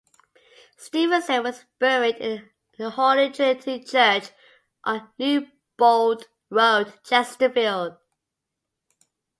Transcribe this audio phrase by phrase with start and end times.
[0.77, 4.31] Stephenson was buried in the Holy Trinity Church
[4.83, 7.97] on Newbold Road, Chesterfield.